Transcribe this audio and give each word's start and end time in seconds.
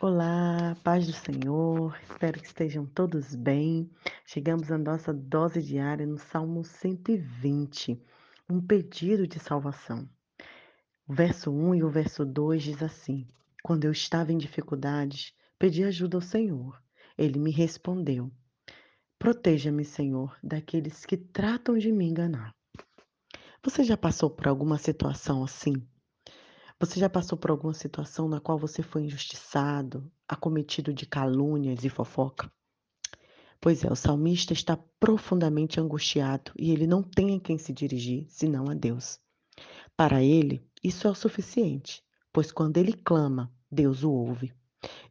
Olá, 0.00 0.76
paz 0.84 1.08
do 1.08 1.12
Senhor, 1.12 1.98
espero 2.08 2.40
que 2.40 2.46
estejam 2.46 2.86
todos 2.86 3.34
bem. 3.34 3.90
Chegamos 4.24 4.70
à 4.70 4.78
nossa 4.78 5.12
dose 5.12 5.60
diária 5.60 6.06
no 6.06 6.16
Salmo 6.16 6.62
120, 6.62 8.00
um 8.48 8.60
pedido 8.60 9.26
de 9.26 9.40
salvação. 9.40 10.08
O 11.04 11.12
verso 11.12 11.50
1 11.50 11.74
e 11.74 11.82
o 11.82 11.90
verso 11.90 12.24
2 12.24 12.62
diz 12.62 12.80
assim: 12.80 13.26
Quando 13.60 13.86
eu 13.86 13.90
estava 13.90 14.32
em 14.32 14.38
dificuldades, 14.38 15.34
pedi 15.58 15.82
ajuda 15.82 16.16
ao 16.16 16.22
Senhor. 16.22 16.80
Ele 17.18 17.40
me 17.40 17.50
respondeu: 17.50 18.30
Proteja-me, 19.18 19.84
Senhor, 19.84 20.38
daqueles 20.44 21.04
que 21.04 21.16
tratam 21.16 21.76
de 21.76 21.90
me 21.90 22.06
enganar. 22.06 22.54
Você 23.64 23.82
já 23.82 23.96
passou 23.96 24.30
por 24.30 24.46
alguma 24.46 24.78
situação 24.78 25.42
assim? 25.42 25.74
Você 26.80 27.00
já 27.00 27.10
passou 27.10 27.36
por 27.36 27.50
alguma 27.50 27.74
situação 27.74 28.28
na 28.28 28.38
qual 28.38 28.56
você 28.56 28.84
foi 28.84 29.02
injustiçado, 29.02 30.08
acometido 30.28 30.94
de 30.94 31.06
calúnias 31.06 31.82
e 31.82 31.88
fofoca? 31.88 32.48
Pois 33.60 33.82
é, 33.82 33.90
o 33.90 33.96
salmista 33.96 34.52
está 34.52 34.76
profundamente 35.00 35.80
angustiado 35.80 36.52
e 36.56 36.70
ele 36.70 36.86
não 36.86 37.02
tem 37.02 37.36
a 37.36 37.40
quem 37.40 37.58
se 37.58 37.72
dirigir 37.72 38.26
senão 38.28 38.70
a 38.70 38.74
Deus. 38.74 39.18
Para 39.96 40.22
ele, 40.22 40.64
isso 40.80 41.08
é 41.08 41.10
o 41.10 41.16
suficiente, 41.16 42.00
pois 42.32 42.52
quando 42.52 42.76
ele 42.76 42.92
clama, 42.92 43.52
Deus 43.68 44.04
o 44.04 44.12
ouve. 44.12 44.54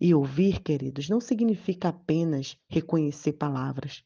E 0.00 0.14
ouvir, 0.14 0.62
queridos, 0.62 1.08
não 1.08 1.20
significa 1.20 1.88
apenas 1.88 2.56
reconhecer 2.68 3.32
palavras. 3.32 4.04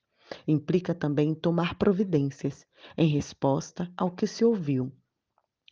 Implica 0.49 0.95
também 0.95 1.35
tomar 1.35 1.75
providências 1.75 2.67
em 2.97 3.09
resposta 3.09 3.93
ao 3.99 4.11
que 4.11 4.27
se 4.27 4.47
ouviu 4.47 4.91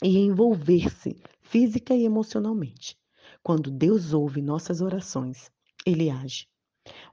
e 0.02 0.19
envolver-se 0.19 1.16
física 1.41 1.95
e 1.95 2.05
emocionalmente. 2.05 2.97
Quando 3.43 3.70
Deus 3.70 4.12
ouve 4.12 4.43
nossas 4.43 4.80
orações, 4.80 5.51
ele 5.84 6.11
age. 6.11 6.47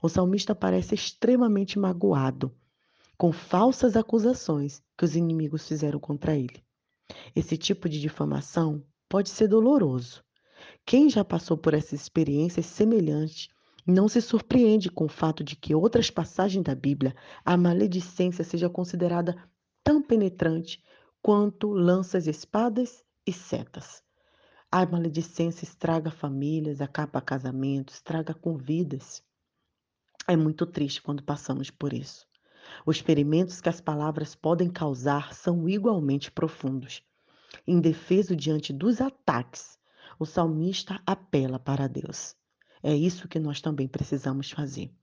O 0.01 0.09
salmista 0.09 0.55
parece 0.55 0.95
extremamente 0.95 1.77
magoado 1.77 2.53
com 3.17 3.31
falsas 3.31 3.95
acusações 3.95 4.81
que 4.97 5.05
os 5.05 5.15
inimigos 5.15 5.67
fizeram 5.67 5.99
contra 5.99 6.35
ele. 6.35 6.63
Esse 7.35 7.57
tipo 7.57 7.87
de 7.87 7.99
difamação 7.99 8.83
pode 9.07 9.29
ser 9.29 9.47
doloroso. 9.47 10.23
Quem 10.85 11.09
já 11.09 11.23
passou 11.23 11.57
por 11.57 11.73
essas 11.73 12.01
experiências 12.01 12.65
semelhantes 12.65 13.49
não 13.85 14.07
se 14.07 14.21
surpreende 14.21 14.89
com 14.89 15.05
o 15.05 15.09
fato 15.09 15.43
de 15.43 15.55
que 15.55 15.75
outras 15.75 16.09
passagens 16.09 16.63
da 16.63 16.73
Bíblia 16.73 17.15
a 17.43 17.55
maledicência 17.55 18.43
seja 18.43 18.69
considerada 18.69 19.35
tão 19.83 20.01
penetrante 20.01 20.81
quanto 21.25 21.73
lanças, 21.73 22.27
espadas 22.27 23.03
e 23.25 23.33
setas. 23.33 24.03
A 24.71 24.85
maledicência 24.85 25.65
estraga 25.65 26.11
famílias, 26.11 26.81
acaba 26.81 27.19
casamentos, 27.19 27.95
estraga 27.95 28.31
com 28.31 28.55
vidas. 28.55 29.23
É 30.27 30.35
muito 30.35 30.67
triste 30.67 31.01
quando 31.01 31.23
passamos 31.23 31.71
por 31.71 31.93
isso. 31.93 32.27
Os 32.85 32.99
ferimentos 32.99 33.59
que 33.59 33.67
as 33.67 33.81
palavras 33.81 34.35
podem 34.35 34.69
causar 34.69 35.33
são 35.33 35.67
igualmente 35.67 36.29
profundos. 36.29 37.01
Indefeso 37.65 38.35
diante 38.35 38.71
dos 38.71 39.01
ataques, 39.01 39.79
o 40.19 40.27
salmista 40.27 41.01
apela 41.07 41.57
para 41.57 41.87
Deus. 41.87 42.35
É 42.83 42.95
isso 42.95 43.27
que 43.27 43.39
nós 43.39 43.59
também 43.61 43.87
precisamos 43.87 44.51
fazer, 44.51 44.93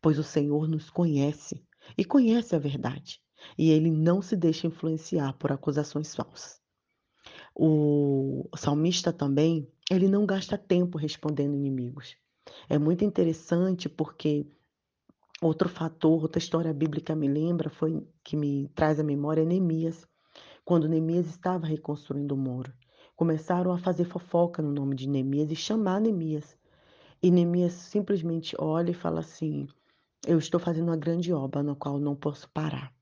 pois 0.00 0.20
o 0.20 0.22
Senhor 0.22 0.68
nos 0.68 0.88
conhece 0.88 1.66
e 1.98 2.04
conhece 2.04 2.54
a 2.54 2.60
verdade 2.60 3.23
e 3.56 3.70
ele 3.70 3.90
não 3.90 4.22
se 4.22 4.36
deixa 4.36 4.66
influenciar 4.66 5.32
por 5.34 5.52
acusações 5.52 6.14
falsas. 6.14 6.60
O 7.54 8.48
salmista 8.56 9.12
também, 9.12 9.68
ele 9.90 10.08
não 10.08 10.26
gasta 10.26 10.58
tempo 10.58 10.98
respondendo 10.98 11.54
inimigos. 11.54 12.16
É 12.68 12.78
muito 12.78 13.04
interessante 13.04 13.88
porque 13.88 14.46
outro 15.40 15.68
fator, 15.68 16.22
outra 16.22 16.38
história 16.38 16.72
bíblica 16.72 17.14
me 17.14 17.28
lembra, 17.28 17.70
foi 17.70 18.06
que 18.22 18.36
me 18.36 18.68
traz 18.74 18.98
à 18.98 19.02
memória 19.02 19.44
Neemias, 19.44 20.06
quando 20.64 20.88
Neemias 20.88 21.26
estava 21.26 21.66
reconstruindo 21.66 22.34
o 22.34 22.38
muro. 22.38 22.72
Começaram 23.14 23.70
a 23.72 23.78
fazer 23.78 24.04
fofoca 24.04 24.60
no 24.60 24.72
nome 24.72 24.96
de 24.96 25.08
Neemias 25.08 25.50
e 25.50 25.56
chamar 25.56 26.00
Neemias. 26.00 26.56
E 27.22 27.30
Neemias 27.30 27.72
simplesmente 27.74 28.56
olha 28.58 28.90
e 28.90 28.94
fala 28.94 29.20
assim: 29.20 29.68
Eu 30.26 30.38
estou 30.38 30.58
fazendo 30.58 30.88
uma 30.88 30.96
grande 30.96 31.32
obra 31.32 31.62
na 31.62 31.74
qual 31.74 31.98
não 31.98 32.16
posso 32.16 32.50
parar. 32.50 32.93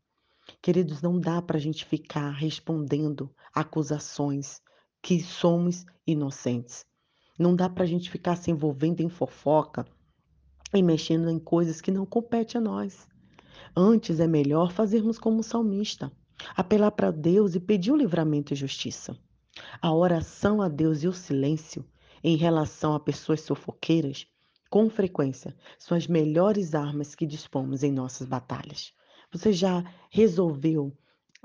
Queridos, 0.62 1.02
não 1.02 1.18
dá 1.18 1.42
para 1.42 1.58
a 1.58 1.60
gente 1.60 1.84
ficar 1.84 2.30
respondendo 2.30 3.28
acusações 3.52 4.62
que 5.02 5.20
somos 5.20 5.84
inocentes. 6.06 6.86
Não 7.36 7.56
dá 7.56 7.68
para 7.68 7.82
a 7.82 7.86
gente 7.86 8.08
ficar 8.08 8.36
se 8.36 8.48
envolvendo 8.48 9.00
em 9.00 9.08
fofoca 9.08 9.84
e 10.72 10.80
mexendo 10.80 11.28
em 11.28 11.40
coisas 11.40 11.80
que 11.80 11.90
não 11.90 12.06
competem 12.06 12.60
a 12.60 12.62
nós. 12.62 13.08
Antes 13.74 14.20
é 14.20 14.28
melhor 14.28 14.70
fazermos 14.70 15.18
como 15.18 15.40
o 15.40 15.42
salmista, 15.42 16.12
apelar 16.54 16.92
para 16.92 17.10
Deus 17.10 17.56
e 17.56 17.60
pedir 17.60 17.90
o 17.90 17.96
livramento 17.96 18.52
e 18.52 18.56
justiça. 18.56 19.18
A 19.80 19.92
oração 19.92 20.62
a 20.62 20.68
Deus 20.68 21.02
e 21.02 21.08
o 21.08 21.12
silêncio 21.12 21.84
em 22.22 22.36
relação 22.36 22.94
a 22.94 23.00
pessoas 23.00 23.40
sofoqueiras, 23.40 24.28
com 24.70 24.88
frequência, 24.88 25.56
são 25.76 25.96
as 25.96 26.06
melhores 26.06 26.72
armas 26.72 27.16
que 27.16 27.26
dispomos 27.26 27.82
em 27.82 27.90
nossas 27.90 28.28
batalhas. 28.28 28.92
Você 29.32 29.50
já 29.50 29.82
resolveu 30.10 30.94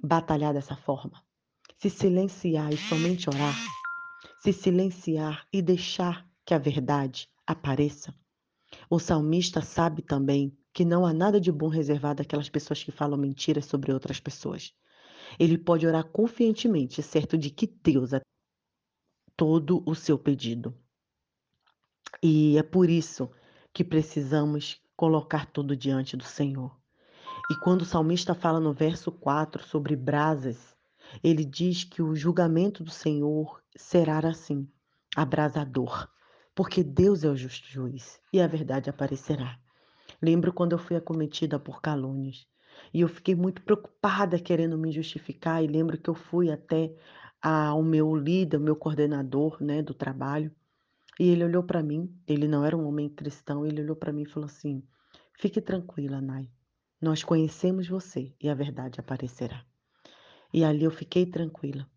batalhar 0.03 0.53
dessa 0.53 0.75
forma? 0.75 1.23
Se 1.79 1.89
silenciar 1.89 2.73
e 2.73 2.77
somente 2.77 3.29
orar? 3.29 3.55
Se 4.41 4.51
silenciar 4.51 5.47
e 5.53 5.61
deixar 5.61 6.29
que 6.45 6.53
a 6.53 6.57
verdade 6.57 7.29
apareça? 7.45 8.13
O 8.89 8.99
salmista 8.99 9.61
sabe 9.61 10.01
também 10.01 10.57
que 10.73 10.83
não 10.83 11.05
há 11.05 11.13
nada 11.13 11.39
de 11.39 11.51
bom 11.51 11.69
reservado 11.69 12.21
àquelas 12.21 12.49
pessoas 12.49 12.83
que 12.83 12.91
falam 12.91 13.17
mentiras 13.17 13.65
sobre 13.65 13.93
outras 13.93 14.19
pessoas. 14.19 14.73
Ele 15.39 15.57
pode 15.57 15.87
orar 15.87 16.03
confiantemente, 16.03 17.01
certo 17.01 17.37
de 17.37 17.49
que 17.49 17.67
Deus 17.67 18.11
é 18.11 18.21
todo 19.35 19.81
o 19.85 19.95
seu 19.95 20.19
pedido. 20.19 20.77
E 22.21 22.57
é 22.57 22.63
por 22.63 22.89
isso 22.89 23.31
que 23.73 23.83
precisamos 23.83 24.81
colocar 24.95 25.45
tudo 25.45 25.75
diante 25.75 26.17
do 26.17 26.23
Senhor. 26.23 26.76
E 27.49 27.55
quando 27.55 27.83
o 27.83 27.85
salmista 27.85 28.35
fala 28.35 28.59
no 28.59 28.73
verso 28.73 29.09
4 29.09 29.63
sobre 29.63 29.95
brasas, 29.95 30.75
ele 31.23 31.45
diz 31.45 31.85
que 31.85 32.01
o 32.01 32.13
julgamento 32.13 32.83
do 32.83 32.91
Senhor 32.91 33.63
será 33.73 34.19
assim, 34.19 34.67
abrasador, 35.15 36.09
porque 36.53 36.83
Deus 36.83 37.23
é 37.23 37.29
o 37.29 37.37
justo 37.37 37.65
juiz 37.69 38.19
e 38.33 38.41
a 38.41 38.47
verdade 38.47 38.89
aparecerá. 38.89 39.57
Lembro 40.21 40.51
quando 40.51 40.73
eu 40.73 40.77
fui 40.77 40.97
acometida 40.97 41.57
por 41.57 41.81
calúnias 41.81 42.45
e 42.93 42.99
eu 42.99 43.07
fiquei 43.07 43.33
muito 43.33 43.61
preocupada 43.61 44.37
querendo 44.37 44.77
me 44.77 44.91
justificar 44.91 45.63
e 45.63 45.67
lembro 45.67 45.97
que 45.97 46.09
eu 46.09 46.15
fui 46.15 46.51
até 46.51 46.93
ao 47.41 47.81
meu 47.81 48.13
líder, 48.13 48.59
meu 48.59 48.75
coordenador, 48.75 49.57
né, 49.63 49.81
do 49.81 49.93
trabalho, 49.93 50.53
e 51.17 51.29
ele 51.29 51.45
olhou 51.45 51.63
para 51.63 51.81
mim, 51.81 52.13
ele 52.27 52.45
não 52.45 52.65
era 52.65 52.75
um 52.75 52.85
homem 52.85 53.07
cristão, 53.07 53.65
ele 53.65 53.81
olhou 53.81 53.95
para 53.95 54.11
mim 54.11 54.23
e 54.23 54.29
falou 54.29 54.47
assim: 54.47 54.83
"Fique 55.33 55.61
tranquila, 55.61 56.19
Nai. 56.19 56.49
Nós 56.99 57.23
conhecemos 57.23 57.87
você 57.87 58.33
e 58.41 58.49
a 58.49 58.55
verdade 58.55 58.99
aparecerá. 58.99 59.63
E 60.51 60.63
ali 60.63 60.83
eu 60.83 60.91
fiquei 60.91 61.25
tranquila. 61.25 61.87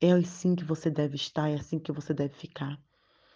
É 0.00 0.12
assim 0.12 0.54
que 0.54 0.64
você 0.64 0.88
deve 0.88 1.16
estar, 1.16 1.48
é 1.48 1.54
assim 1.54 1.78
que 1.78 1.90
você 1.90 2.14
deve 2.14 2.34
ficar. 2.34 2.78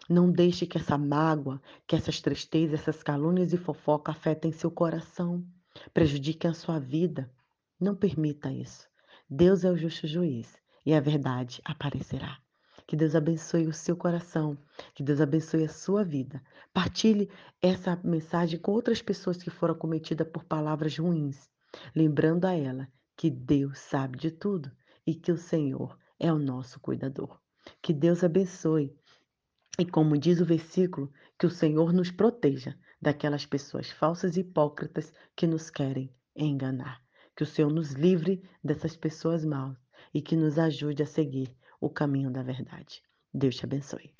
Não 0.09 0.31
deixe 0.31 0.67
que 0.67 0.79
essa 0.79 0.97
mágoa, 0.97 1.61
que 1.87 1.97
essas 1.97 2.21
tristezas, 2.21 2.81
essas 2.81 3.03
calúnias 3.03 3.53
e 3.53 3.57
fofoca 3.57 4.13
afetem 4.13 4.53
seu 4.53 4.71
coração, 4.71 5.45
prejudiquem 5.93 6.51
a 6.51 6.55
sua 6.55 6.79
vida. 6.79 7.31
Não 7.81 7.97
permita 7.97 8.53
isso. 8.53 8.89
Deus 9.29 9.65
é 9.65 9.71
o 9.71 9.77
justo 9.77 10.07
juiz 10.07 10.57
e 10.87 10.95
a 10.95 11.01
verdade 11.01 11.61
aparecerá. 11.65 12.39
Que 12.89 12.97
Deus 12.97 13.15
abençoe 13.15 13.67
o 13.67 13.73
seu 13.75 13.95
coração, 13.95 14.57
que 14.95 15.03
Deus 15.03 15.21
abençoe 15.21 15.63
a 15.63 15.69
sua 15.69 16.03
vida. 16.03 16.43
Partilhe 16.73 17.29
essa 17.61 18.01
mensagem 18.03 18.59
com 18.59 18.73
outras 18.73 19.03
pessoas 19.03 19.37
que 19.37 19.51
foram 19.51 19.75
acometidas 19.75 20.27
por 20.27 20.43
palavras 20.43 20.97
ruins, 20.97 21.51
lembrando 21.95 22.47
a 22.47 22.55
ela 22.55 22.89
que 23.15 23.29
Deus 23.29 23.79
sabe 23.79 24.17
de 24.17 24.31
tudo 24.31 24.73
e 25.07 25.15
que 25.15 25.31
o 25.31 25.37
Senhor 25.37 25.99
é 26.19 26.33
o 26.33 26.39
nosso 26.39 26.81
cuidador. 26.81 27.39
Que 27.83 27.93
Deus 27.93 28.25
abençoe. 28.25 28.97
E 29.79 29.85
como 29.85 30.17
diz 30.17 30.41
o 30.41 30.47
versículo, 30.47 31.13
que 31.39 31.45
o 31.45 31.51
Senhor 31.51 31.93
nos 31.93 32.11
proteja 32.11 32.75
daquelas 32.99 33.45
pessoas 33.45 33.91
falsas 33.91 34.35
e 34.39 34.41
hipócritas 34.41 35.13
que 35.37 35.47
nos 35.47 35.69
querem 35.69 36.11
enganar. 36.35 37.03
Que 37.37 37.43
o 37.43 37.47
Senhor 37.47 37.71
nos 37.71 37.93
livre 37.93 38.43
dessas 38.65 38.97
pessoas 38.97 39.45
maus 39.45 39.77
e 40.15 40.23
que 40.23 40.35
nos 40.35 40.59
ajude 40.59 41.03
a 41.03 41.07
seguir 41.07 41.55
o 41.81 41.91
caminho 41.91 42.31
da 42.31 42.43
verdade. 42.43 43.03
Deus 43.33 43.57
te 43.57 43.65
abençoe. 43.65 44.13